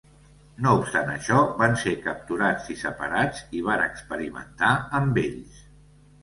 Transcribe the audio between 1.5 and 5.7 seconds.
van ser capturats, separats i van experimentar amb ells.